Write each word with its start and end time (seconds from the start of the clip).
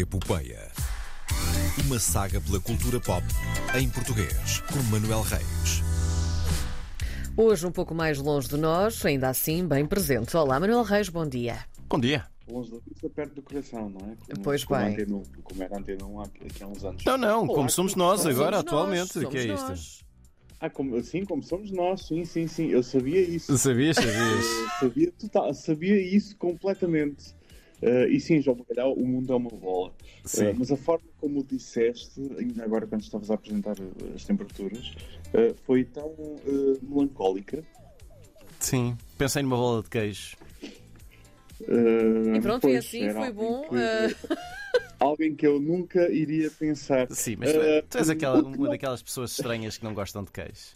Epopeia. 0.00 0.70
Uma 1.86 1.98
saga 1.98 2.38
pela 2.40 2.60
cultura 2.60 3.00
pop 3.00 3.24
em 3.78 3.88
português, 3.88 4.60
com 4.70 4.82
Manuel 4.90 5.22
Reis. 5.22 5.82
Hoje 7.36 7.66
um 7.66 7.72
pouco 7.72 7.94
mais 7.94 8.18
longe 8.18 8.48
de 8.48 8.56
nós, 8.56 9.04
ainda 9.06 9.28
assim 9.28 9.66
bem 9.66 9.86
presente. 9.86 10.36
Olá, 10.36 10.60
Manuel 10.60 10.82
Reis, 10.82 11.08
bom 11.08 11.26
dia. 11.26 11.58
Bom 11.88 11.98
dia. 11.98 12.26
Longe 12.48 12.70
da 12.72 12.78
vista, 12.86 13.08
perto 13.08 13.34
do 13.36 13.42
coração, 13.42 13.88
não 13.90 14.00
é? 14.12 14.16
Como, 14.30 14.42
Pois 14.42 14.64
como 14.64 14.80
bem. 14.80 14.88
a 14.88 14.92
Antena 14.92 15.16
1, 15.16 15.22
como 15.42 15.62
era 15.62 15.78
Antena 15.78 16.04
1 16.04 16.20
há, 16.20 16.24
aqui 16.24 16.62
há 16.62 16.66
uns 16.66 16.84
anos. 16.84 17.04
Não, 17.04 17.16
não, 17.18 17.44
Olá, 17.44 17.54
como 17.54 17.70
somos 17.70 17.94
nós 17.94 18.20
somos 18.20 18.36
agora, 18.38 18.56
Somos 18.58 18.66
atualmente. 18.72 19.16
nós, 19.16 19.24
o 19.24 19.28
que 19.30 19.38
é 19.38 19.42
somos 19.46 19.60
isto? 19.60 19.68
nós. 19.70 20.04
Ah, 20.60 20.70
como, 20.70 20.96
assim 20.96 21.24
como 21.24 21.42
somos 21.42 21.70
nós, 21.70 22.06
sim, 22.06 22.24
sim, 22.24 22.46
sim. 22.46 22.68
Eu 22.68 22.82
sabia 22.82 23.20
isso. 23.20 23.56
Sabias, 23.58 23.96
sabias? 23.96 24.16
Eu 24.44 24.68
sabia, 24.80 25.12
total, 25.12 25.54
sabia 25.54 26.00
isso 26.16 26.36
completamente. 26.36 27.34
Eh, 27.82 28.08
e 28.08 28.20
sim, 28.20 28.40
João 28.40 28.56
Bacalhau, 28.56 28.92
o 28.94 29.06
mundo 29.06 29.32
é 29.32 29.36
uma 29.36 29.50
bola. 29.50 29.92
Sim. 30.24 30.46
Eh, 30.46 30.54
mas 30.58 30.70
a 30.72 30.76
forma 30.76 31.04
como 31.20 31.40
o 31.40 31.44
disseste, 31.44 32.20
ainda 32.38 32.64
agora 32.64 32.86
quando 32.86 33.02
estavas 33.02 33.30
a 33.30 33.34
apresentar 33.34 33.76
as 34.14 34.24
temperaturas, 34.24 34.94
eh, 35.34 35.54
foi 35.64 35.84
tão 35.84 36.14
melancólica. 36.82 37.62
Sim. 38.58 38.96
Pensei 39.18 39.42
numa 39.42 39.56
bola 39.56 39.82
de 39.82 39.90
queijo. 39.90 40.36
E 41.60 42.40
pronto, 42.40 42.62
pois, 42.62 42.74
e 42.74 42.78
assim 42.78 43.10
foi 43.12 43.32
bom. 43.32 43.62
que- 43.68 44.36
alguém 45.00 45.34
que 45.34 45.46
eu 45.46 45.60
nunca 45.60 46.10
iria 46.10 46.50
pensar. 46.50 47.06
Sim, 47.10 47.36
mas 47.36 47.52
tu, 47.52 47.58
tu 47.90 47.98
és 47.98 48.08
aquela, 48.10 48.42
uma 48.42 48.56
não- 48.56 48.68
daquelas 48.70 49.02
pessoas 49.02 49.32
estranhas 49.32 49.76
que 49.78 49.84
não 49.84 49.92
gostam 49.94 50.24
de 50.24 50.30
queijo. 50.30 50.74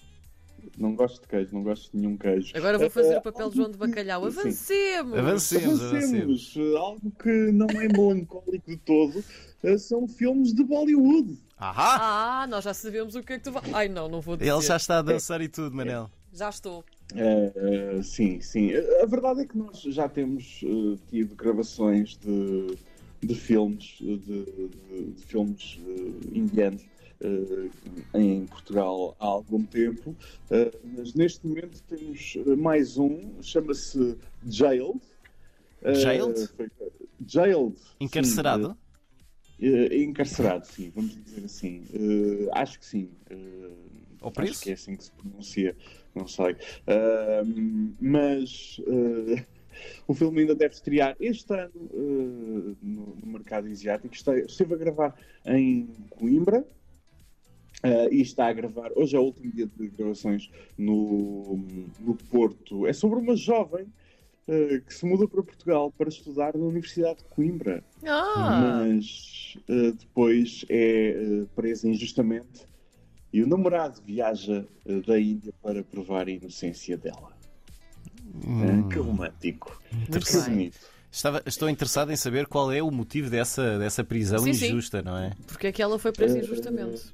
Não 0.79 0.95
gosto 0.95 1.21
de 1.23 1.29
queijo, 1.29 1.51
não 1.53 1.63
gosto 1.63 1.91
de 1.93 1.99
nenhum 1.99 2.17
queijo. 2.17 2.53
Agora 2.57 2.79
vou 2.79 2.91
fazer 2.91 3.15
Eh, 3.15 3.19
o 3.19 3.23
papel 3.23 3.51
de 3.51 3.57
João 3.57 3.71
de 3.71 3.77
Bacalhau. 3.79 4.25
Avancemos! 4.27 5.19
Avancemos, 5.19 5.83
avancemos. 5.83 6.57
Uh, 6.57 6.77
Algo 6.77 7.13
que 7.23 7.31
não 7.53 7.67
é 7.69 7.89
melancólico 7.89 8.71
de 8.71 8.77
todo 8.79 9.25
uh, 9.65 9.79
são 9.79 10.07
filmes 10.09 10.53
de 10.55 10.63
Bollywood. 10.65 11.37
Ahá! 11.59 12.43
Ah, 12.43 12.47
nós 12.47 12.65
já 12.65 12.73
sabemos 12.75 13.15
o 13.15 13.23
que 13.23 13.35
é 13.35 13.39
que 13.39 13.45
tu 13.45 13.53
vai. 13.53 13.63
Ai 13.73 13.89
não, 13.89 14.09
não 14.09 14.21
vou 14.21 14.37
dizer. 14.37 14.51
Ele 14.51 14.63
já 14.63 14.77
está 14.77 14.99
a 14.99 15.03
dançar 15.03 15.41
e 15.43 15.49
tudo, 15.49 15.75
Manel. 15.77 16.11
Já 16.33 16.49
estou. 16.49 16.85
Uh, 17.13 17.99
uh, 17.99 18.03
sim, 18.03 18.41
sim. 18.41 18.71
A 19.03 19.07
verdade 19.07 19.41
é 19.43 19.45
que 19.45 19.59
nós 19.59 19.81
já 19.83 20.09
temos 20.09 20.61
uh, 20.63 20.97
tido 21.11 21.35
gravações 21.35 22.17
de, 22.17 22.77
de 23.21 23.35
filmes, 23.35 23.97
de, 24.01 24.17
de- 24.17 24.45
de 25.17 25.25
filmes 25.27 25.79
uh, 25.85 26.21
indianos. 26.33 26.83
Uh, 27.23 27.71
em 28.19 28.47
Portugal 28.47 29.17
há 29.19 29.27
algum 29.27 29.63
tempo, 29.65 30.11
uh, 30.11 30.79
mas 30.97 31.15
neste 31.15 31.47
momento 31.47 31.83
temos 31.85 32.37
uh, 32.47 32.57
mais 32.57 32.97
um, 32.99 33.43
chama-se 33.43 34.17
Jailed. 34.47 35.01
Uh, 35.83 35.95
Jailed? 35.95 36.49
Jailed. 37.27 37.79
sim, 37.79 37.95
Encarcerado? 38.01 38.77
Eh, 39.63 40.03
encarcerado, 40.05 40.67
sim, 40.67 40.91
vamos 40.95 41.23
dizer 41.23 41.45
assim. 41.45 41.85
Eh, 41.93 42.49
acho 42.53 42.79
que 42.79 42.87
sim. 42.87 43.11
Eh, 43.29 43.71
Ou 44.23 44.31
preso? 44.33 44.53
Acho 44.53 44.63
que 44.63 44.71
é 44.71 44.73
assim 44.73 44.97
que 44.97 45.05
se 45.05 45.11
pronuncia, 45.13 45.77
não 46.15 46.27
sei. 46.27 46.57
Mas 48.01 48.81
eh, 48.87 49.45
o 50.09 50.15
filme 50.15 50.41
ainda 50.41 50.55
deve 50.55 50.75
estrear 50.75 51.15
este 51.21 51.53
ano 51.53 51.73
eh, 51.93 52.75
no, 52.83 53.17
no 53.17 53.27
mercado 53.27 53.67
asiático. 53.67 54.15
Este- 54.15 54.47
Esteve 54.47 54.75
a 54.75 54.79
gravar 54.79 55.15
em 55.45 55.89
Coimbra. 56.09 56.65
Ah, 57.83 58.09
e 58.11 58.21
está 58.21 58.49
a 58.49 58.53
gravar, 58.53 58.91
hoje 58.97 59.17
é 59.17 59.19
o 59.19 59.23
último 59.25 59.51
dia 59.53 59.67
de 59.67 59.89
gravações 59.89 60.51
no, 60.77 61.59
no 62.01 62.15
Porto. 62.31 62.87
É 62.87 62.93
sobre 62.93 63.19
uma 63.19 63.37
jovem 63.37 63.87
eh, 64.49 64.81
que 64.87 64.93
se 64.95 65.05
muda 65.07 65.27
para 65.29 65.43
Portugal 65.43 65.93
para 65.97 66.09
estudar 66.09 66.57
na 66.57 66.65
Universidade 66.65 67.19
de 67.19 67.25
Coimbra 67.25 67.85
Ah! 68.05 68.83
mas 68.87 69.57
eh, 69.69 69.93
depois 69.99 70.65
é 70.69 71.45
presa 71.55 71.89
injustamente 71.89 72.67
e 73.33 73.43
o 73.43 73.47
namorado 73.47 74.03
viaja 74.05 74.67
da 75.07 75.21
Índia 75.21 75.53
para 75.63 75.85
provar 75.85 76.27
a 76.27 76.31
inocência 76.33 76.97
dela. 76.97 77.31
Hum, 78.45 78.89
que 78.89 78.99
romântico. 78.99 79.81
Muito 79.93 80.19
Que 80.21 80.33
bem. 80.33 80.43
bonito. 80.45 80.79
estava, 81.13 81.43
estou 81.47 81.69
interessado 81.69 82.11
em 82.13 82.17
saber 82.17 82.47
qual 82.47 82.73
é 82.73 82.83
o 82.83 82.91
motivo 82.91 83.31
dessa, 83.31 83.79
dessa 83.79 84.03
prisão 84.03 84.41
Sim, 84.41 84.53
sim. 84.55 84.67
injusta, 84.67 85.01
não 85.03 85.17
é? 85.17 85.33
Porque 85.47 85.69
é 85.69 85.73
que 85.73 85.81
ela 85.83 85.99
foi 85.99 86.13
presa 86.13 86.39
injustamente? 86.39 87.13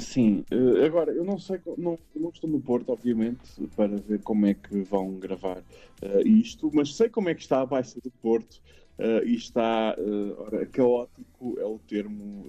Sim, 0.00 0.44
eh, 0.50 0.84
agora 0.86 1.12
eu 1.12 1.24
não 1.24 1.38
sei, 1.38 1.60
não, 1.76 1.98
não 2.14 2.30
estou 2.30 2.48
no 2.48 2.60
Porto, 2.60 2.90
obviamente, 2.90 3.40
para 3.76 3.96
ver 3.98 4.20
como 4.22 4.46
é 4.46 4.54
que 4.54 4.82
vão 4.82 5.18
gravar 5.18 5.62
eh, 6.02 6.22
isto, 6.22 6.70
mas 6.74 6.96
sei 6.96 7.08
como 7.08 7.28
é 7.28 7.34
que 7.34 7.42
está 7.42 7.60
a 7.60 7.66
Baixa 7.66 8.00
do 8.02 8.10
Porto 8.10 8.60
eh, 8.98 9.22
e 9.26 9.34
está, 9.34 9.94
eh, 9.98 10.34
ora, 10.38 10.66
caótico 10.66 11.58
é 11.58 11.64
o 11.64 11.78
termo, 11.78 12.46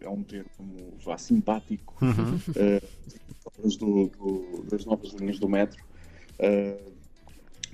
é 0.00 0.08
um 0.08 0.22
termo 0.22 0.96
vá, 1.04 1.16
simpático 1.18 1.94
Uhum. 2.02 2.38
das 3.62 3.76
do- 3.76 4.08
do- 4.08 4.62
das 4.70 4.84
novas 4.84 5.12
linhas 5.14 5.38
do 5.38 5.48
metro. 5.48 5.82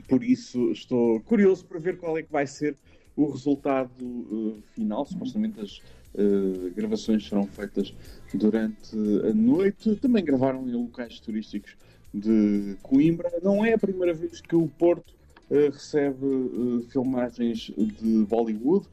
Por 0.09 0.22
isso 0.25 0.71
estou 0.72 1.21
curioso 1.21 1.66
para 1.66 1.78
ver 1.78 1.98
qual 1.98 2.16
é 2.16 2.22
que 2.22 2.31
vai 2.32 2.47
ser 2.47 2.77
o 3.16 3.27
resultado 3.31 4.62
final. 4.75 5.04
Supostamente 5.04 5.60
as 5.60 5.81
eh, 6.16 6.71
gravações 6.75 7.28
serão 7.28 7.47
feitas 7.47 7.94
durante 8.34 8.97
a 9.28 9.32
noite. 9.32 9.94
Também 9.97 10.25
gravaram 10.25 10.69
em 10.69 10.72
locais 10.72 11.21
turísticos 11.21 11.76
de 12.12 12.76
Coimbra. 12.82 13.31
Não 13.43 13.65
é 13.65 13.75
a 13.75 13.78
primeira 13.78 14.12
vez 14.12 14.41
que 14.41 14.56
o 14.56 14.69
Porto 14.69 15.15
eh, 15.50 15.71
recebe 15.72 16.26
eh, 16.26 16.91
filmagens 16.91 17.71
de 17.76 18.25
Bollywood. 18.25 18.87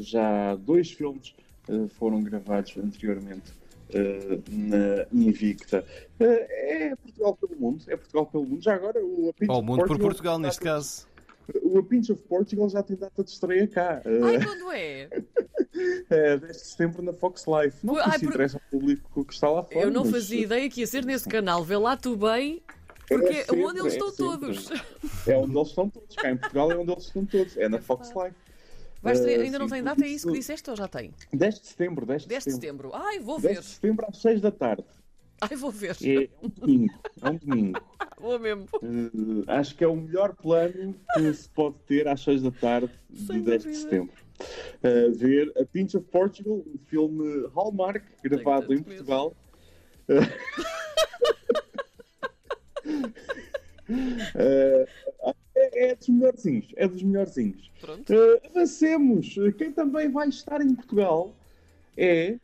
Já 0.00 0.54
dois 0.56 0.90
filmes 0.90 1.34
foram 1.98 2.22
gravados 2.22 2.76
anteriormente 2.76 3.50
na 4.50 5.06
Invicta. 5.10 5.82
É 6.20 6.94
Portugal 6.96 7.34
pelo 7.34 7.58
mundo, 7.58 7.82
é 7.88 7.96
Portugal 7.96 8.26
pelo 8.26 8.44
mundo. 8.44 8.62
Já 8.62 8.74
agora 8.74 9.02
o 9.02 9.30
A 9.30 9.32
Pinch 9.32 9.50
Ao 9.50 9.62
mundo 9.62 9.78
por 9.78 9.86
Portugal 9.86 10.10
Portugal, 10.10 10.36
já 10.36 10.42
neste 10.42 10.60
caso. 10.60 11.06
O 11.62 11.78
A 11.78 11.82
Pinch 11.82 12.10
of 12.10 12.20
Portugal 12.22 12.68
já 12.70 12.82
tem 12.82 12.96
data 12.96 13.22
de 13.22 13.30
estreia 13.30 13.66
cá. 13.68 14.00
Eh, 14.04 14.20
Ai, 14.22 14.44
quando 14.44 14.70
é? 14.72 15.08
é 16.10 16.36
10 16.38 16.56
de 16.56 16.66
setembro 16.66 17.02
na 17.02 17.12
Fox 17.12 17.44
Life. 17.46 17.84
Não 17.84 17.96
Ai, 17.98 18.12
se 18.18 18.20
por- 18.20 18.28
interessa 18.30 18.56
ao 18.58 18.70
público 18.70 19.24
que 19.24 19.32
está 19.34 19.50
lá 19.50 19.62
fora. 19.62 19.80
Eu 19.86 19.90
não 19.90 20.02
mas- 20.04 20.12
fazia 20.12 20.40
ideia 20.40 20.70
que 20.70 20.80
ia 20.80 20.86
ser 20.86 21.04
nesse 21.04 21.28
canal. 21.28 21.62
Vê 21.64 21.76
lá 21.76 21.96
tu 21.96 22.16
bem, 22.16 22.62
É 23.10 23.18
porque 23.18 23.34
sempre, 23.44 23.64
onde 23.64 23.80
eles 23.80 23.92
é 23.92 23.96
estão 23.96 24.10
sempre. 24.10 24.54
todos. 24.54 24.70
É 25.26 25.36
onde 25.36 25.56
eles 25.56 25.68
estão 25.68 25.90
todos. 25.90 26.16
Cá 26.16 26.30
em 26.30 26.36
Portugal 26.36 26.72
é 26.72 26.76
onde 26.76 26.92
eles 26.92 27.04
estão 27.04 27.26
todos. 27.26 27.56
É 27.56 27.68
na 27.68 27.80
Fox 27.80 28.08
Life. 28.10 28.36
Vai 29.02 29.12
estrear- 29.12 29.40
Eh, 29.40 29.44
ainda 29.44 29.58
não 29.58 29.68
tem 29.68 29.82
data, 29.82 30.02
é 30.02 30.08
isso 30.08 30.26
que 30.28 30.32
disseste 30.32 30.70
ou 30.70 30.76
já 30.76 30.88
tem? 30.88 31.12
10 31.30 31.60
de 31.60 31.66
setembro, 31.66 32.06
10 32.06 32.22
de 32.22 32.28
10 32.28 32.44
de 32.44 32.52
setembro. 32.52 32.90
Ai, 32.94 33.18
vou 33.20 33.38
10 33.38 33.56
ver. 33.56 33.60
de 33.62 33.66
setembro 33.68 34.06
às 34.08 34.16
6 34.18 34.40
da 34.40 34.50
tarde. 34.50 34.84
Ai, 35.40 35.56
vou 35.56 35.70
ver. 35.70 35.96
É 36.02 36.28
um 36.42 36.48
domingo. 36.48 36.94
É 37.22 37.30
um 37.30 37.36
domingo. 37.36 37.80
Vou 38.20 38.38
mesmo. 38.38 38.66
Eh, 38.82 39.44
acho 39.48 39.74
que 39.76 39.82
é 39.84 39.88
o 39.88 39.96
melhor 39.96 40.34
plano 40.34 40.94
que 41.12 41.34
se 41.34 41.48
pode 41.50 41.76
ter 41.86 42.08
às 42.08 42.22
6 42.22 42.42
da 42.42 42.50
tarde 42.50 42.90
de 43.10 43.26
Sem 43.26 43.42
10 43.42 43.62
de 43.64 43.74
setembro. 43.74 44.14
Eh, 44.82 45.10
ver 45.10 45.52
A 45.60 45.66
Pinch 45.66 45.94
of 45.96 46.06
Portugal, 46.06 46.62
um 46.66 46.78
filme 46.78 47.46
Hallmark, 47.54 48.02
gravado 48.22 48.72
em. 48.72 48.82
Portugal. 48.82 49.36
Eh, 50.08 50.20
é, 55.54 55.54
é 55.90 55.94
dos 55.94 56.08
melhorzinhos, 56.08 56.66
é 56.76 56.88
dos 56.88 57.02
melhorzinhos. 57.02 57.70
Pronto. 57.80 58.10
Eh, 58.10 58.40
avancemos. 58.46 59.34
Quem 59.58 59.70
também 59.72 60.10
vai 60.10 60.28
estar 60.28 60.62
em 60.62 60.74
Portugal 60.74 61.34
é 61.96 62.38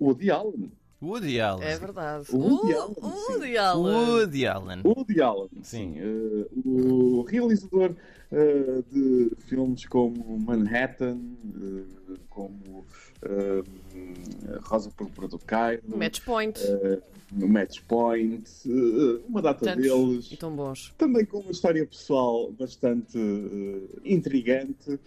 o 0.00 0.06
Woody 0.06 0.30
Allen. 0.30 0.72
Woody 1.00 1.40
Allen. 1.40 1.64
É 1.66 1.76
verdade. 1.78 2.24
Woody 2.32 2.72
Uh, 2.74 2.80
Allen. 2.80 2.96
Woody 3.02 3.56
Allen. 3.56 3.94
Woody 3.94 4.46
Allen. 4.46 4.80
Woody 4.84 5.20
Allen, 5.22 5.48
Sim. 5.62 5.94
sim. 5.94 5.94
Eh, 5.98 6.46
o 6.64 7.22
realizador 7.22 7.94
eh, 8.32 8.82
de 8.90 9.30
filmes 9.46 9.86
como 9.86 10.38
Manhattan, 10.40 11.18
eh, 11.46 12.14
como 12.28 12.84
eh, 13.22 13.62
Rosa 14.62 14.90
Púrpura 14.90 15.28
do 15.28 15.38
Cairo, 15.38 15.82
Match 15.96 16.20
point. 16.24 16.58
eh, 16.60 17.00
Match 17.30 17.80
Point, 17.86 18.44
uma 19.28 19.42
data 19.42 19.62
Tantos. 19.66 19.82
deles. 19.82 20.32
E 20.32 20.36
tão 20.38 20.50
bons. 20.56 20.94
Também 20.96 21.26
com 21.26 21.40
uma 21.40 21.50
história 21.50 21.84
pessoal 21.84 22.50
bastante 22.52 23.18
intrigante. 24.02 24.98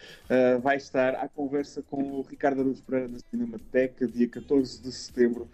Vai 0.62 0.78
estar 0.78 1.16
à 1.16 1.28
conversa 1.28 1.82
com 1.82 2.04
o 2.04 2.22
Ricardo 2.22 2.62
Araújo 2.62 2.84
Pereira 2.84 3.08
na 3.12 3.18
Cinemateca, 3.20 4.08
dia 4.08 4.28
14 4.28 4.80
de 4.84 4.92
setembro, 4.92 5.48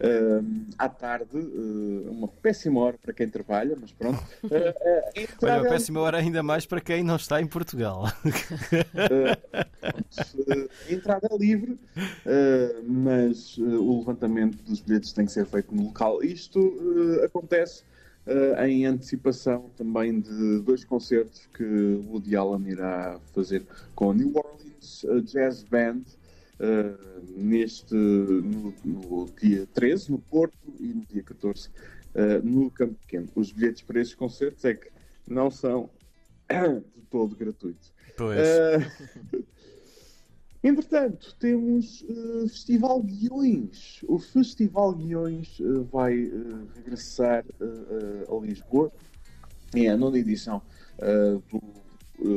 eh, 0.00 0.40
à 0.78 0.88
tarde. 0.88 1.36
eh, 1.36 2.10
uma 2.10 2.28
péssima 2.28 2.80
hora 2.80 2.98
para 2.98 3.12
quem 3.12 3.28
trabalha, 3.28 3.76
mas 3.80 3.92
pronto. 3.92 4.22
A 4.44 4.48
Olha, 5.44 5.62
uma 5.62 5.68
péssima 5.68 6.00
hora 6.00 6.18
ainda 6.18 6.42
mais 6.42 6.66
para 6.66 6.80
quem 6.80 7.02
não 7.02 7.16
está 7.16 7.40
em 7.40 7.46
Portugal. 7.46 8.04
A 10.88 10.92
entrada 10.92 11.28
é 11.30 11.36
livre, 11.36 11.78
mas 12.86 13.58
o 13.58 13.98
levantamento 13.98 14.62
dos 14.62 14.80
bilhetes 14.80 15.12
tem 15.12 15.26
que 15.26 15.32
ser 15.32 15.46
feito 15.46 15.74
no 15.74 15.84
local. 15.84 16.22
Isto 16.22 17.20
acontece 17.24 17.82
em 18.66 18.86
antecipação 18.86 19.70
também 19.76 20.20
de 20.20 20.60
dois 20.60 20.84
concertos 20.84 21.48
que 21.54 21.64
o 21.64 22.04
Woody 22.10 22.36
Allen 22.36 22.68
irá 22.68 23.18
fazer 23.34 23.64
com 23.94 24.10
a 24.10 24.14
New 24.14 24.32
Orleans 24.36 25.06
Jazz 25.24 25.62
Band 25.64 26.02
uh, 26.58 27.22
neste, 27.36 27.94
no, 27.94 28.74
no, 28.84 29.26
dia 29.40 29.66
13, 29.72 30.10
no 30.10 30.18
Porto, 30.18 30.56
e 30.78 30.88
no 30.88 31.04
dia 31.06 31.22
14, 31.22 31.68
uh, 31.68 32.44
no 32.46 32.70
Campo 32.70 32.94
Pequeno. 32.94 33.28
Os 33.34 33.52
bilhetes 33.52 33.82
para 33.82 34.00
estes 34.00 34.16
concertos 34.16 34.64
é 34.64 34.74
que 34.74 34.90
não 35.26 35.50
são 35.50 35.90
de 36.48 37.02
todo 37.10 37.36
gratuitos. 37.36 37.92
Pois. 38.16 38.38
Uh, 38.38 39.44
entretanto, 40.62 41.34
temos 41.38 42.04
Festival 42.48 43.02
Guiões. 43.02 44.00
O 44.08 44.18
Festival 44.18 44.94
Guiões 44.94 45.58
vai 45.90 46.30
regressar 46.74 47.44
a 47.60 48.44
Lisboa. 48.44 48.90
É 49.74 49.88
a 49.88 49.96
nona 49.96 50.18
edição 50.18 50.60
do 51.50 51.87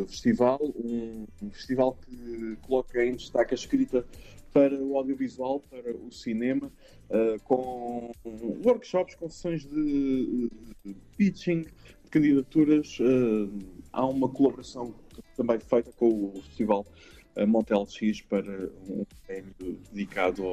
festival. 0.08 0.60
Um, 0.76 1.26
festival 1.52 1.98
que 2.06 2.58
coloca 2.62 3.04
em 3.04 3.16
destaque 3.16 3.54
a 3.54 3.56
escrita 3.56 4.06
para 4.54 4.76
o 4.76 4.98
audiovisual, 4.98 5.62
para 5.70 5.96
o 5.96 6.12
cinema, 6.12 6.70
com 7.46 8.12
workshops, 8.66 9.16
com 9.16 9.30
sessões 9.30 9.66
de 9.66 10.50
pitching, 11.16 11.62
de 11.62 12.10
candidaturas. 12.10 12.98
há 13.94 14.06
uma 14.06 14.28
colaboração 14.28 14.94
também 15.36 15.60
feita 15.60 15.92
com 15.94 16.08
o 16.08 16.42
Festival 16.42 16.86
uh, 17.36 17.48
Motel 17.48 17.86
X 17.86 18.22
para 18.22 18.70
um 18.88 19.06
prémio 19.26 19.54
dedicado 19.92 20.44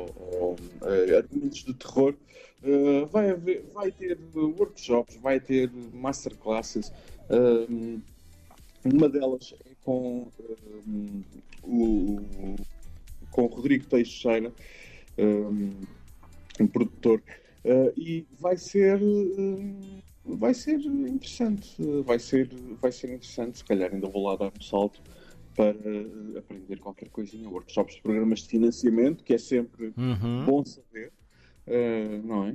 a 0.82 1.16
argumentos 1.16 1.64
de 1.64 1.74
terror. 1.74 2.14
Uh, 2.62 3.06
vai, 3.06 3.30
haver, 3.30 3.64
vai 3.72 3.90
ter 3.90 4.18
workshops, 4.34 5.16
vai 5.16 5.40
ter 5.40 5.70
masterclasses. 5.92 6.92
Uh, 7.30 8.00
uma 8.84 9.08
delas 9.08 9.54
é 9.64 9.70
com 9.84 10.28
um, 10.86 11.22
o 11.64 12.56
com 13.30 13.46
Rodrigo 13.46 13.86
Teixeira, 13.86 14.52
um, 15.18 15.70
um 16.60 16.66
produtor, 16.66 17.22
uh, 17.64 17.92
e 17.96 18.26
vai 18.40 18.56
ser 18.56 19.00
uh, 19.00 20.02
vai 20.36 20.52
ser 20.52 20.80
interessante, 20.80 21.76
vai 22.04 22.18
ser, 22.18 22.50
vai 22.80 22.92
ser 22.92 23.08
interessante, 23.08 23.58
se 23.58 23.64
calhar 23.64 23.92
ainda 23.92 24.08
vou 24.08 24.24
lá 24.24 24.36
dar 24.36 24.52
um 24.56 24.62
salto 24.62 25.00
para 25.54 25.74
aprender 26.38 26.78
qualquer 26.78 27.08
coisinha, 27.08 27.48
workshops, 27.48 27.98
programas 28.00 28.40
de 28.40 28.48
financiamento, 28.48 29.24
que 29.24 29.34
é 29.34 29.38
sempre 29.38 29.92
uhum. 29.96 30.44
bom 30.44 30.64
saber, 30.64 31.12
uh, 31.66 32.26
não 32.26 32.46
é? 32.46 32.54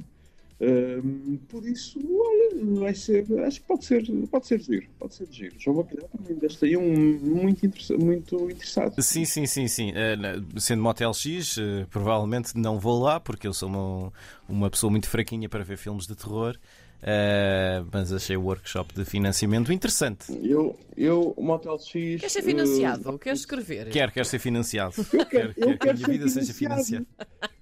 Por 1.50 1.65
isso, 1.68 2.00
olha, 2.00 2.80
vai 2.80 2.94
ser, 2.94 3.25
acho 3.45 3.62
que 3.62 3.68
pode 3.68 3.86
ser, 3.86 4.06
pode 4.30 4.48
ser 4.48 4.60
giro, 4.60 4.88
pode 5.00 5.15
ser 5.15 5.27
giro. 5.30 5.56
João 5.57 5.77
Bacalhau 5.77 6.10
também 6.10 6.38
deste 6.38 6.65
aí 6.65 6.77
um 6.77 7.19
muito, 7.19 7.65
interessa 7.65 7.98
muito 7.98 8.36
interessado. 8.50 9.01
Sim, 9.01 9.25
sim, 9.25 9.45
sim, 9.45 9.68
sim. 9.68 9.92
Uh, 9.92 10.60
sendo 10.60 10.81
Motel 10.81 11.13
X, 11.13 11.57
uh, 11.57 11.88
provavelmente 11.89 12.57
não 12.57 12.80
vou 12.80 13.01
lá, 13.01 13.19
porque 13.19 13.48
eu 13.48 13.54
sou 13.54 13.69
uma, 13.69 14.13
uma 14.48 14.69
pessoa 14.69 14.92
muito 14.92 15.10
fraquinha 15.10 15.50
para 15.50 15.63
ver 15.63 15.77
filmes 15.77 16.07
de 16.07 16.15
terror. 16.15 16.57
Uh, 17.04 17.86
mas 17.92 18.13
achei 18.13 18.38
o 18.38 18.44
workshop 18.44 18.94
de 18.95 19.04
financiamento 19.04 19.74
interessante. 19.74 20.25
Eu, 20.42 20.80
eu 20.95 21.33
o 21.36 21.44
Motel 21.44 21.77
X. 21.77 22.21
Quer 22.21 22.30
ser 22.30 22.42
financiado? 22.42 23.10
Uh, 23.10 23.19
Quer 23.19 23.33
escrever? 23.33 23.89
Quer, 23.89 24.10
quer 24.10 24.25
ser 24.25 24.39
financiado. 24.39 24.95
Eu 25.12 25.25
quero, 25.25 25.54
eu 25.57 25.77
quero, 25.77 25.80
que 25.80 25.89
a 25.89 25.94
minha 25.94 26.07
vida 26.07 26.30
seja 26.30 26.54
financiada. 26.54 27.06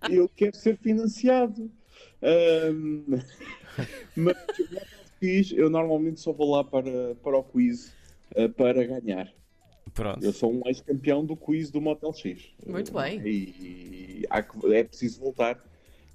Eu 0.08 0.30
quero 0.30 0.56
ser 0.56 0.78
financiado. 0.78 1.72
Um, 2.22 3.06
mas 4.16 4.36
o 4.60 4.74
Motel 4.74 4.88
X, 5.22 5.52
eu 5.52 5.70
normalmente 5.70 6.20
só 6.20 6.32
vou 6.32 6.52
lá 6.52 6.64
para, 6.64 7.16
para 7.16 7.38
o 7.38 7.44
quiz 7.44 7.94
uh, 8.36 8.50
para 8.50 8.86
ganhar. 8.86 9.32
Pronto. 9.94 10.24
Eu 10.24 10.32
sou 10.32 10.54
um 10.54 10.62
ex-campeão 10.68 11.26
do 11.26 11.36
quiz 11.36 11.70
do 11.70 11.82
Motel 11.82 12.14
X. 12.14 12.54
Muito 12.66 12.94
bem. 12.94 13.20
E, 13.26 14.22
e 14.22 14.28
há, 14.30 14.46
é 14.72 14.84
preciso 14.84 15.20
voltar 15.20 15.62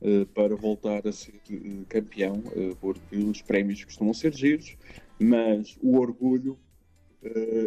eh, 0.00 0.25
para 0.34 0.55
voltar 0.55 1.06
a 1.06 1.12
ser 1.12 1.34
eh, 1.50 1.84
campeão, 1.88 2.43
porque 2.81 3.17
os 3.17 3.43
prémios 3.43 3.84
costumam 3.84 4.14
ser 4.14 4.32
giros, 4.34 4.76
mas 5.19 5.76
o 5.82 5.99
orgulho 5.99 6.58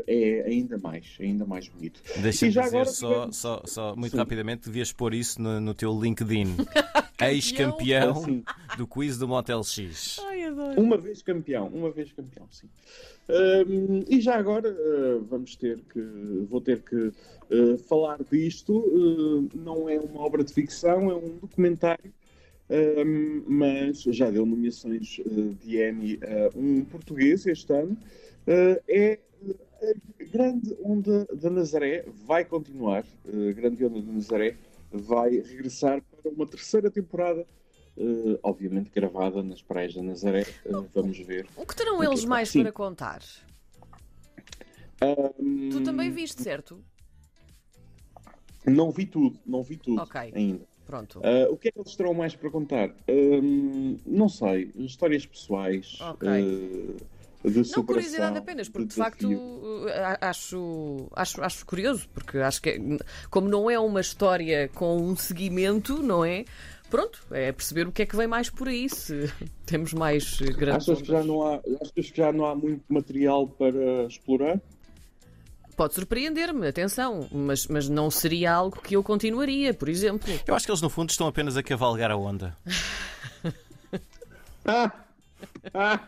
é 0.07 0.45
ainda 0.47 0.77
mais, 0.77 1.17
ainda 1.19 1.45
mais 1.45 1.67
bonito. 1.67 2.01
Deixa-me 2.21 2.51
dizer 2.51 2.63
agora, 2.63 2.85
só, 2.85 3.31
só, 3.31 3.61
só, 3.65 3.95
muito 3.95 4.13
Sim. 4.13 4.17
rapidamente, 4.17 4.67
devias 4.67 4.93
pôr 4.93 5.13
isso 5.13 5.41
no, 5.41 5.59
no 5.59 5.73
teu 5.73 5.91
LinkedIn. 5.99 6.55
Ex-campeão 7.21 8.43
do 8.77 8.87
quiz 8.87 9.17
do 9.17 9.27
Motel 9.27 9.63
X. 9.63 10.19
Ai, 10.25 10.49
uma 10.77 10.97
vez 10.97 11.21
campeão, 11.21 11.67
uma 11.67 11.91
vez 11.91 12.11
campeão, 12.11 12.47
sim. 12.51 12.67
Um, 13.29 14.03
e 14.07 14.19
já 14.19 14.35
agora 14.35 14.71
uh, 14.71 15.23
vamos 15.29 15.55
ter 15.55 15.79
que, 15.93 16.01
vou 16.49 16.59
ter 16.61 16.81
que 16.81 16.95
uh, 16.95 17.77
falar 17.87 18.19
disto. 18.31 18.77
Uh, 18.79 19.49
não 19.53 19.87
é 19.87 19.99
uma 19.99 20.21
obra 20.21 20.43
de 20.43 20.53
ficção, 20.53 21.11
é 21.11 21.15
um 21.15 21.37
documentário 21.37 22.11
um, 22.69 23.43
mas 23.47 24.03
já 24.03 24.29
deu 24.29 24.45
nomeações 24.45 25.19
uh, 25.25 25.55
de 25.55 25.81
Emmy 25.81 26.19
a 26.23 26.57
um 26.57 26.85
português 26.85 27.45
este 27.47 27.73
ano. 27.73 27.97
Uh, 28.47 28.79
é 28.87 29.19
a 29.81 30.23
Grande 30.31 30.77
Onda 30.83 31.25
da 31.33 31.49
Nazaré 31.49 32.05
vai 32.25 32.45
continuar. 32.45 33.03
A 33.27 33.51
Grande 33.53 33.83
Onda 33.85 34.01
da 34.01 34.11
Nazaré 34.11 34.55
vai 34.91 35.31
regressar 35.31 36.01
para 36.01 36.31
uma 36.31 36.45
terceira 36.45 36.89
temporada. 36.89 37.45
Uh, 37.97 38.39
obviamente 38.43 38.89
gravada 38.91 39.43
nas 39.43 39.61
praias 39.61 39.93
da 39.93 40.01
Nazaré. 40.01 40.45
Uh, 40.65 40.87
vamos 40.93 41.17
ver. 41.19 41.47
O 41.57 41.65
que 41.65 41.75
terão 41.75 42.01
eles 42.01 42.23
mais 42.23 42.49
Sim. 42.49 42.61
para 42.63 42.71
contar? 42.71 43.21
Um... 45.37 45.69
Tu 45.69 45.83
também 45.83 46.09
viste, 46.09 46.41
certo? 46.41 46.81
Não 48.65 48.91
vi 48.91 49.05
tudo, 49.05 49.39
não 49.45 49.63
vi 49.63 49.77
tudo 49.77 50.01
okay. 50.01 50.31
ainda. 50.33 50.65
Pronto. 50.85 51.19
Uh, 51.19 51.53
o 51.53 51.57
que 51.57 51.67
é 51.67 51.71
que 51.71 51.79
eles 51.79 51.95
terão 51.95 52.13
mais 52.13 52.35
para 52.35 52.49
contar? 52.49 52.89
Uh, 52.89 53.99
não 54.05 54.27
sei. 54.27 54.71
Histórias 54.75 55.25
pessoais. 55.25 55.99
Uh, 56.01 56.97
de 57.43 57.71
não 57.71 57.85
curiosidade 57.85 58.37
apenas, 58.37 58.67
porque 58.67 58.87
de, 58.87 58.93
de 58.93 58.95
facto 58.95 59.29
acho, 60.19 61.07
acho, 61.15 61.41
acho 61.41 61.65
curioso, 61.65 62.09
porque 62.13 62.37
acho 62.39 62.61
que 62.61 62.99
como 63.29 63.47
não 63.47 63.69
é 63.69 63.79
uma 63.79 64.01
história 64.01 64.69
com 64.73 64.97
um 64.97 65.15
seguimento, 65.15 66.01
não 66.03 66.25
é? 66.25 66.43
Pronto, 66.89 67.21
é 67.31 67.51
perceber 67.51 67.87
o 67.87 67.91
que 67.91 68.01
é 68.01 68.05
que 68.05 68.15
vem 68.15 68.27
mais 68.27 68.49
por 68.49 68.67
aí, 68.67 68.89
se 68.89 69.31
temos 69.65 69.93
mais 69.93 70.39
grandes. 70.41 70.89
Achas 70.89 71.01
que, 71.01 71.07
já 71.07 71.23
não 71.23 71.47
há, 71.47 71.61
achas 71.81 72.11
que 72.11 72.17
já 72.17 72.31
não 72.33 72.45
há 72.45 72.55
muito 72.55 72.83
material 72.89 73.47
para 73.47 74.05
explorar? 74.05 74.59
Pode 75.77 75.93
surpreender-me, 75.93 76.67
atenção, 76.67 77.25
mas, 77.31 77.67
mas 77.67 77.87
não 77.87 78.11
seria 78.11 78.51
algo 78.51 78.81
que 78.81 78.97
eu 78.97 79.03
continuaria, 79.03 79.73
por 79.73 79.87
exemplo. 79.87 80.29
Eu 80.45 80.53
acho 80.53 80.65
que 80.65 80.71
eles, 80.71 80.81
no 80.81 80.89
fundo, 80.89 81.09
estão 81.09 81.25
apenas 81.25 81.55
a 81.55 81.63
cavalgar 81.63 82.11
a 82.11 82.17
onda. 82.17 82.57
ah! 84.65 84.91
Ah! 85.73 86.07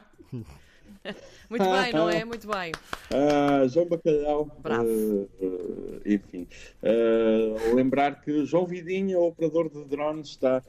Muito 1.50 1.64
bem, 1.64 1.94
não 1.94 2.10
é? 2.10 2.24
Muito 2.24 2.48
bem. 2.48 2.72
Uh, 3.12 3.68
João 3.70 3.88
Bacalhau. 3.88 4.58
Bravo. 4.62 4.88
Uh, 4.88 6.02
enfim. 6.06 6.48
Uh, 6.82 7.76
lembrar 7.76 8.22
que 8.22 8.46
João 8.46 8.66
Vidinha, 8.66 9.20
o 9.20 9.28
operador 9.28 9.70
de 9.70 9.84
drones, 9.86 10.30
está 10.30 10.62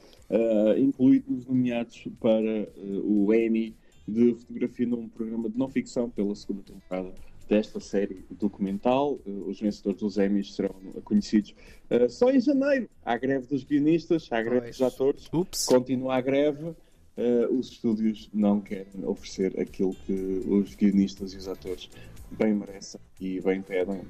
incluído 0.78 1.30
nos 1.30 1.46
nomeados 1.46 2.08
para 2.18 2.66
o 3.04 3.34
Emmy 3.34 3.76
de 4.08 4.34
fotografia 4.34 4.86
num 4.86 5.08
programa 5.08 5.48
de 5.48 5.58
não 5.58 5.68
ficção 5.68 6.08
pela 6.08 6.34
segunda 6.34 6.62
temporada 6.62 7.12
desta 7.48 7.80
série 7.80 8.24
documental. 8.30 9.18
Uh, 9.26 9.48
os 9.48 9.60
vencedores 9.60 10.00
dos 10.00 10.18
Emmys 10.18 10.54
serão 10.54 10.74
conhecidos 11.04 11.54
uh, 11.90 12.08
só 12.08 12.30
em 12.30 12.40
janeiro. 12.40 12.88
Há 13.04 13.16
greve 13.16 13.46
dos 13.46 13.64
guionistas, 13.64 14.28
há 14.30 14.42
greve 14.42 14.60
pois. 14.62 14.78
dos 14.78 14.86
atores. 14.86 15.28
Ups. 15.32 15.66
Continua 15.66 16.16
a 16.16 16.20
greve. 16.20 16.74
Uh, 17.16 17.58
os 17.58 17.70
estúdios 17.70 18.30
não 18.32 18.60
querem 18.60 19.04
oferecer 19.04 19.60
aquilo 19.60 19.94
que 20.06 20.12
os 20.46 20.74
guionistas 20.74 21.34
e 21.34 21.36
os 21.36 21.46
atores 21.46 21.90
bem 22.30 22.54
merecem 22.54 23.00
e 23.20 23.40
bem 23.40 23.60
pedem. 23.60 24.00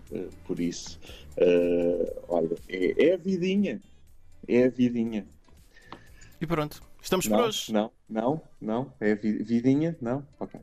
por 0.47 0.61
isso, 0.61 1.01
olha, 2.29 2.57
é, 2.69 3.09
é, 3.09 3.15
a 3.15 3.17
vidinha. 3.17 3.83
É 4.47 4.65
a 4.65 4.69
vidinha. 4.69 5.27
E 6.41 6.47
pronto. 6.47 6.81
Estamos 7.03 7.27
não, 7.27 7.39
por 7.39 7.47
hoje. 7.47 7.73
Não, 7.73 7.91
não, 8.09 8.43
não. 8.61 8.93
É 9.01 9.15
vidinha? 9.17 9.97
Não? 10.01 10.25
Ok. 10.39 10.61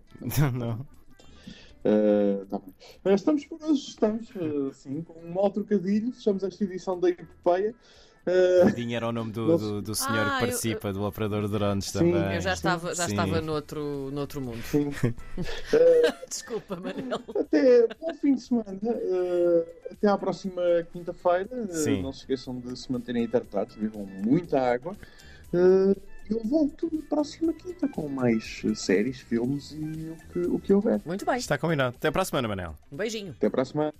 não. 0.53 0.87
Uh, 1.79 2.45
tá 2.47 2.59
estamos 3.13 3.45
por 3.45 3.63
hoje, 3.63 3.87
estamos 3.87 4.29
uh, 4.35 4.67
assim, 4.67 5.01
com 5.01 5.13
um 5.13 5.31
mau 5.31 5.49
trocadilho, 5.49 6.11
fechamos 6.11 6.43
esta 6.43 6.63
edição 6.63 6.99
da 6.99 7.09
Epopeia. 7.09 7.73
Dinho 8.75 8.95
era 8.95 9.07
o 9.07 9.11
nome 9.11 9.31
do, 9.31 9.57
do, 9.57 9.81
do 9.81 9.95
senhor 9.95 10.27
ah, 10.27 10.39
que 10.39 10.45
participa, 10.45 10.89
eu, 10.89 10.93
do 10.93 11.03
operador 11.03 11.47
de 11.47 11.51
drones 11.51 11.85
sim, 11.85 11.99
também. 11.99 12.35
Eu 12.35 12.41
já 12.41 12.53
estava, 12.53 12.93
já 12.93 13.07
estava 13.07 13.41
noutro, 13.41 14.09
noutro 14.11 14.41
mundo. 14.41 14.63
Desculpa, 16.29 16.75
Manel. 16.75 17.21
Até 17.39 17.87
bom 17.99 18.13
fim 18.15 18.35
de 18.35 18.41
semana. 18.41 18.79
Uh, 18.83 19.65
até 19.91 20.07
à 20.07 20.17
próxima 20.17 20.61
quinta-feira. 20.91 21.49
Não 22.01 22.11
se 22.11 22.19
esqueçam 22.19 22.59
de 22.59 22.77
se 22.77 22.91
manterem 22.91 23.23
hidratados, 23.23 23.75
bebam 23.75 24.05
muita 24.05 24.59
água. 24.59 24.95
Eu 26.29 26.43
volto 26.43 26.87
na 26.93 27.01
próxima 27.09 27.51
quinta 27.53 27.87
com 27.87 28.07
mais 28.07 28.61
séries, 28.75 29.19
filmes 29.19 29.71
e 29.71 30.11
o 30.11 30.17
que, 30.31 30.39
o 30.39 30.59
que 30.59 30.71
houver. 30.71 31.01
Muito 31.03 31.25
bem. 31.25 31.37
Está 31.37 31.57
combinado. 31.57 31.95
Até 31.97 32.11
para 32.11 32.21
a 32.21 32.25
semana, 32.25 32.47
Manel. 32.47 32.77
Um 32.91 32.97
beijinho. 32.97 33.31
Até 33.31 33.49
para 33.49 33.63
a 33.63 33.65
semana. 33.65 33.87